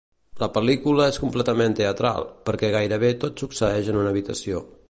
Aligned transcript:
La 0.43 0.47
pel·lícula 0.53 1.05
és 1.15 1.19
completament 1.25 1.77
teatral, 1.81 2.27
perquè 2.49 2.73
gairebé 2.79 3.15
tot 3.25 3.45
succeeix 3.45 3.93
en 3.95 4.05
una 4.05 4.15
habitació. 4.17 4.69